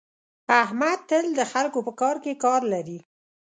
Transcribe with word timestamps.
احمد 0.63 0.99
تل 1.09 1.25
د 1.39 1.41
خلکو 1.51 1.79
په 1.87 1.91
کار 2.01 2.15
کې 2.23 2.41
کار 2.45 2.61
لري. 2.73 2.99